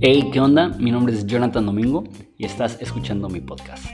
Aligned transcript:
Hey, 0.00 0.30
¿qué 0.32 0.40
onda? 0.40 0.70
Mi 0.80 0.90
nombre 0.90 1.14
es 1.14 1.24
Jonathan 1.26 1.64
Domingo 1.64 2.02
y 2.36 2.44
estás 2.44 2.76
escuchando 2.80 3.28
mi 3.28 3.38
podcast. 3.40 3.86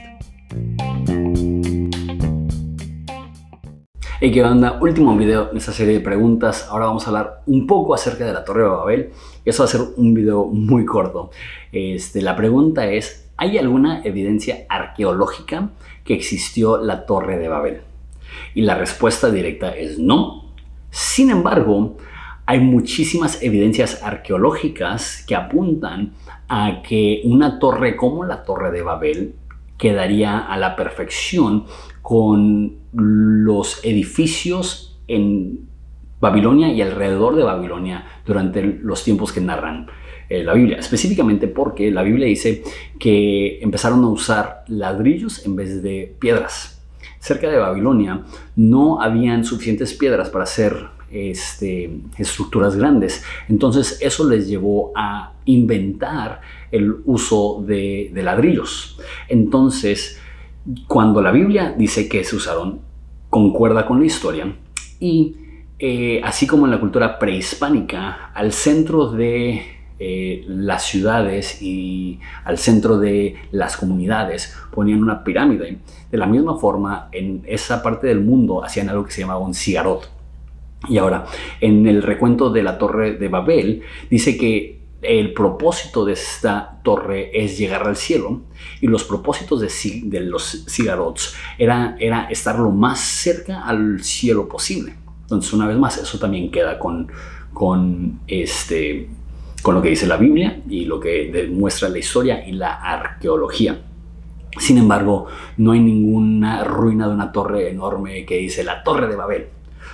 Hey, 4.19 4.31
¿qué 4.31 4.43
onda? 4.43 4.79
Último 4.81 5.15
video 5.15 5.51
en 5.51 5.57
esta 5.57 5.71
serie 5.71 5.93
de 5.93 5.99
preguntas. 5.99 6.67
Ahora 6.71 6.87
vamos 6.87 7.05
a 7.05 7.09
hablar 7.09 7.43
un 7.45 7.67
poco 7.67 7.93
acerca 7.93 8.25
de 8.25 8.33
la 8.33 8.43
Torre 8.43 8.63
de 8.63 8.69
Babel. 8.69 9.11
Eso 9.45 9.61
va 9.61 9.69
a 9.69 9.71
ser 9.71 9.81
un 9.97 10.15
video 10.15 10.45
muy 10.45 10.85
corto. 10.85 11.29
Este, 11.71 12.23
la 12.23 12.35
pregunta 12.35 12.87
es, 12.87 13.29
¿hay 13.37 13.59
alguna 13.59 14.01
evidencia 14.03 14.65
arqueológica 14.67 15.69
que 16.03 16.15
existió 16.15 16.77
la 16.77 17.05
Torre 17.05 17.37
de 17.37 17.49
Babel? 17.49 17.81
Y 18.55 18.63
la 18.63 18.73
respuesta 18.73 19.29
directa 19.29 19.69
es 19.77 19.99
no. 19.99 20.48
Sin 20.89 21.29
embargo, 21.29 21.97
hay 22.45 22.59
muchísimas 22.59 23.43
evidencias 23.43 24.01
arqueológicas 24.03 25.23
que 25.27 25.35
apuntan 25.35 26.13
a 26.47 26.81
que 26.81 27.21
una 27.25 27.59
torre 27.59 27.95
como 27.95 28.25
la 28.25 28.43
Torre 28.43 28.71
de 28.71 28.81
Babel 28.81 29.35
quedaría 29.77 30.39
a 30.39 30.57
la 30.57 30.75
perfección 30.75 31.65
con 32.01 32.77
los 32.91 33.85
edificios 33.85 34.99
en 35.07 35.67
Babilonia 36.19 36.69
y 36.69 36.81
alrededor 36.81 37.35
de 37.35 37.43
Babilonia 37.43 38.05
durante 38.25 38.63
los 38.63 39.03
tiempos 39.03 39.31
que 39.31 39.41
narran 39.41 39.87
eh, 40.27 40.43
la 40.43 40.53
Biblia. 40.53 40.77
Específicamente 40.77 41.47
porque 41.47 41.91
la 41.91 42.03
Biblia 42.03 42.27
dice 42.27 42.63
que 42.99 43.59
empezaron 43.61 44.03
a 44.03 44.07
usar 44.09 44.63
ladrillos 44.67 45.45
en 45.45 45.55
vez 45.55 45.81
de 45.81 46.15
piedras. 46.19 46.78
Cerca 47.19 47.49
de 47.49 47.57
Babilonia 47.57 48.23
no 48.55 49.01
habían 49.01 49.43
suficientes 49.43 49.93
piedras 49.93 50.29
para 50.29 50.43
hacer 50.43 50.87
este, 51.11 52.01
estructuras 52.17 52.75
grandes. 52.75 53.23
Entonces 53.47 53.99
eso 54.01 54.29
les 54.29 54.47
llevó 54.47 54.91
a 54.95 55.33
inventar 55.45 56.41
el 56.71 56.97
uso 57.05 57.63
de, 57.65 58.11
ladrillos. 58.15 58.99
Entonces, 59.27 60.19
cuando 60.87 61.21
la 61.21 61.31
Biblia 61.31 61.73
dice 61.77 62.07
que 62.07 62.23
se 62.23 62.35
usaron, 62.35 62.81
concuerda 63.29 63.85
con 63.85 63.99
la 63.99 64.05
historia 64.05 64.55
y 64.99 65.35
eh, 65.79 66.21
así 66.23 66.45
como 66.45 66.65
en 66.65 66.71
la 66.71 66.79
cultura 66.79 67.17
prehispánica, 67.17 68.31
al 68.33 68.51
centro 68.51 69.11
de 69.11 69.78
eh, 69.99 70.43
las 70.47 70.83
ciudades 70.83 71.61
y 71.61 72.19
al 72.45 72.57
centro 72.57 72.97
de 72.97 73.35
las 73.51 73.77
comunidades 73.77 74.55
ponían 74.71 75.03
una 75.03 75.23
pirámide. 75.23 75.79
De 76.09 76.17
la 76.17 76.25
misma 76.25 76.57
forma, 76.57 77.09
en 77.11 77.43
esa 77.45 77.83
parte 77.83 78.07
del 78.07 78.21
mundo 78.21 78.63
hacían 78.63 78.89
algo 78.89 79.05
que 79.05 79.11
se 79.11 79.21
llamaba 79.21 79.39
un 79.39 79.53
cigarot. 79.53 80.09
Y 80.87 80.97
ahora, 80.97 81.25
en 81.59 81.85
el 81.87 82.01
recuento 82.01 82.49
de 82.49 82.63
la 82.63 82.77
torre 82.77 83.13
de 83.17 83.27
Babel, 83.27 83.83
dice 84.09 84.37
que 84.37 84.79
el 85.01 85.33
propósito 85.33 86.05
de 86.05 86.13
esta 86.13 86.79
torre 86.83 87.31
es 87.33 87.57
llegar 87.57 87.87
al 87.87 87.95
cielo 87.95 88.41
y 88.81 88.87
los 88.87 89.03
propósitos 89.03 89.61
de, 89.61 90.19
los 90.21 90.65
cigarots 90.67 91.35
era, 91.57 91.95
era 91.99 92.25
estar 92.25 92.59
lo 92.59 92.71
más 92.71 92.99
cerca 92.99 93.65
al 93.65 94.03
cielo 94.03 94.47
posible. 94.47 94.95
Entonces, 95.21 95.53
una 95.53 95.67
vez 95.67 95.77
más, 95.77 95.97
eso 95.97 96.19
también 96.19 96.51
queda 96.51 96.79
con, 96.79 97.11
con, 97.53 98.19
este, 98.27 99.09
con 99.61 99.75
lo 99.75 99.81
que 99.81 99.89
dice 99.89 100.07
la 100.07 100.17
Biblia 100.17 100.61
y 100.69 100.85
lo 100.85 100.99
que 100.99 101.29
demuestra 101.31 101.89
la 101.89 101.97
historia 101.97 102.47
y 102.47 102.53
la 102.53 102.75
arqueología. 102.75 103.81
Sin 104.57 104.77
embargo, 104.77 105.27
no 105.57 105.71
hay 105.71 105.79
ninguna 105.79 106.63
ruina 106.63 107.07
de 107.07 107.13
una 107.13 107.31
torre 107.31 107.69
enorme 107.69 108.25
que 108.25 108.37
dice 108.37 108.63
la 108.63 108.83
Torre 108.83 109.07
de 109.07 109.15
Babel 109.15 109.47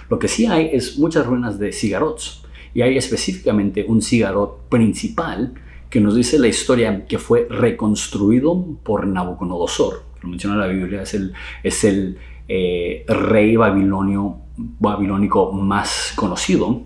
lo 0.09 0.19
que 0.19 0.27
sí 0.27 0.45
hay 0.45 0.69
es 0.72 0.99
muchas 0.99 1.25
ruinas 1.25 1.57
de 1.57 1.72
cigarots 1.72 2.44
y 2.73 2.81
hay 2.81 2.97
específicamente 2.97 3.85
un 3.88 4.02
cigarot 4.02 4.67
principal 4.69 5.53
que 5.89 6.00
nos 6.00 6.16
dice 6.16 6.38
la 6.38 6.47
historia 6.47 7.05
que 7.05 7.17
fue 7.17 7.47
reconstruido 7.50 8.66
por 8.84 9.07
Nabucodonosor. 9.07 10.03
Lo 10.22 10.29
menciona 10.29 10.57
la 10.57 10.68
Biblia, 10.68 11.01
es 11.03 11.13
el, 11.13 11.34
es 11.63 11.84
el 11.84 12.18
eh, 12.47 13.06
rey 13.07 13.56
babilonio, 13.56 14.38
babilónico 14.57 15.51
más 15.53 16.13
conocido. 16.16 16.81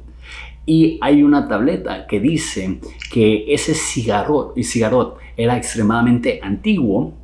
Y 0.69 0.99
hay 1.01 1.23
una 1.23 1.47
tableta 1.47 2.05
que 2.05 2.19
dice 2.19 2.79
que 3.11 3.51
ese 3.51 3.73
cigarot, 3.73 4.55
cigarot 4.61 5.17
era 5.35 5.57
extremadamente 5.57 6.39
antiguo, 6.43 7.15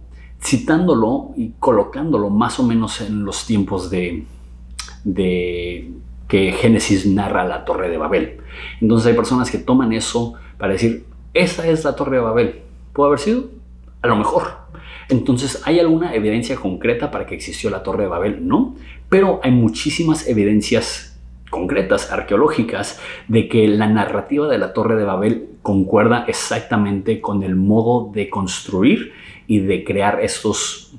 citándolo 0.42 1.30
y 1.38 1.52
colocándolo 1.60 2.32
más 2.32 2.60
o 2.60 2.64
menos 2.64 3.02
en 3.02 3.24
los 3.24 3.46
tiempos 3.46 3.92
de, 3.92 4.26
de 5.04 5.92
que 6.28 6.54
Génesis 6.54 7.06
narra 7.06 7.46
la 7.46 7.66
Torre 7.66 7.88
de 7.88 8.00
Babel. 8.00 8.38
Entonces 8.82 9.10
hay 9.10 9.14
personas 9.14 9.52
que 9.52 9.60
toman 9.60 9.94
eso 9.94 10.34
para 10.58 10.74
decir, 10.74 11.06
esa 11.36 11.68
es 11.68 11.84
la 11.84 11.96
Torre 11.96 12.16
de 12.16 12.24
Babel. 12.24 12.62
¿Puede 12.94 13.10
haber 13.10 13.20
sido? 13.20 13.44
A 14.02 14.08
lo 14.08 14.16
mejor. 14.16 14.58
Entonces, 15.08 15.62
¿hay 15.66 15.80
alguna 15.80 16.16
evidencia 16.16 16.56
concreta 16.56 17.12
para 17.12 17.28
que 17.28 17.36
existió 17.36 17.70
la 17.70 17.84
Torre 17.84 18.06
de 18.06 18.10
Babel? 18.10 18.48
No, 18.48 18.76
pero 19.08 19.40
hay 19.44 19.52
muchísimas 19.52 20.28
evidencias 20.28 21.15
concretas, 21.56 22.12
arqueológicas, 22.12 23.00
de 23.30 23.48
que 23.48 23.68
la 23.70 23.88
narrativa 23.88 24.48
de 24.50 24.58
la 24.58 24.74
Torre 24.74 24.98
de 24.98 25.06
Babel 25.06 25.48
concuerda 25.62 26.26
exactamente 26.28 27.22
con 27.22 27.44
el 27.44 27.56
modo 27.56 28.12
de 28.14 28.30
construir 28.30 29.14
y 29.48 29.60
de 29.60 29.86
crear 29.86 30.20
estos 30.22 30.94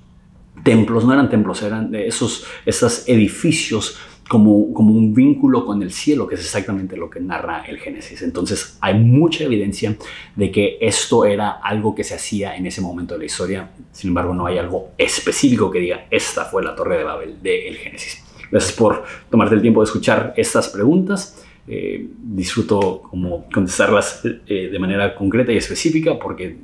templos, 0.64 1.04
no 1.04 1.12
eran 1.12 1.28
templos, 1.28 1.62
eran 1.62 1.94
esos, 1.94 2.46
esos 2.64 3.06
edificios 3.06 3.98
como, 4.28 4.72
como 4.72 4.94
un 4.94 5.14
vínculo 5.14 5.66
con 5.66 5.82
el 5.82 5.92
cielo, 5.92 6.26
que 6.26 6.36
es 6.36 6.40
exactamente 6.40 6.96
lo 6.96 7.10
que 7.10 7.20
narra 7.20 7.64
el 7.66 7.78
Génesis. 7.78 8.22
Entonces 8.22 8.78
hay 8.80 8.94
mucha 8.94 9.44
evidencia 9.44 9.94
de 10.34 10.50
que 10.50 10.78
esto 10.80 11.26
era 11.26 11.50
algo 11.50 11.94
que 11.94 12.02
se 12.02 12.14
hacía 12.14 12.56
en 12.56 12.66
ese 12.66 12.80
momento 12.80 13.14
de 13.14 13.20
la 13.20 13.26
historia. 13.26 13.70
Sin 13.92 14.08
embargo, 14.08 14.34
no 14.34 14.46
hay 14.46 14.58
algo 14.58 14.92
específico 14.96 15.70
que 15.70 15.80
diga, 15.80 16.06
esta 16.10 16.46
fue 16.46 16.64
la 16.64 16.74
torre 16.74 16.96
de 16.98 17.04
Babel 17.04 17.42
del 17.42 17.76
Génesis. 17.76 18.25
Gracias 18.50 18.72
por 18.72 19.04
tomarte 19.30 19.54
el 19.54 19.62
tiempo 19.62 19.80
de 19.80 19.84
escuchar 19.84 20.34
estas 20.36 20.68
preguntas. 20.68 21.44
Eh, 21.68 22.08
disfruto 22.18 23.02
como 23.10 23.46
contestarlas 23.52 24.22
eh, 24.24 24.68
de 24.70 24.78
manera 24.78 25.16
concreta 25.16 25.52
y 25.52 25.56
específica 25.56 26.16
porque 26.16 26.56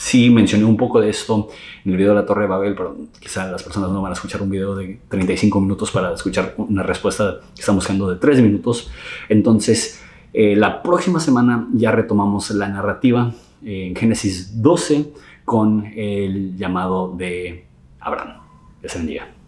Sí 0.00 0.30
mencioné 0.30 0.64
un 0.64 0.78
poco 0.78 0.98
de 0.98 1.10
esto 1.10 1.50
en 1.84 1.90
el 1.92 1.98
video 1.98 2.14
de 2.14 2.20
la 2.22 2.24
Torre 2.24 2.44
de 2.44 2.48
Babel, 2.48 2.74
pero 2.74 2.96
quizá 3.20 3.52
las 3.52 3.62
personas 3.62 3.90
no 3.90 4.00
van 4.00 4.12
a 4.12 4.14
escuchar 4.14 4.40
un 4.40 4.48
video 4.48 4.74
de 4.74 4.98
35 5.10 5.60
minutos 5.60 5.90
para 5.90 6.14
escuchar 6.14 6.54
una 6.56 6.82
respuesta 6.82 7.40
que 7.54 7.60
estamos 7.60 7.84
buscando 7.84 8.08
de 8.08 8.16
3 8.16 8.40
minutos. 8.40 8.90
Entonces, 9.28 10.00
eh, 10.32 10.56
la 10.56 10.82
próxima 10.82 11.20
semana 11.20 11.68
ya 11.74 11.92
retomamos 11.92 12.50
la 12.52 12.68
narrativa 12.68 13.30
en 13.62 13.94
Génesis 13.94 14.62
12 14.62 15.12
con 15.44 15.84
el 15.84 16.56
llamado 16.56 17.14
de 17.14 17.66
Abraham. 18.00 18.40
Que 18.80 18.88
se 18.88 18.96
bendiga. 18.96 19.39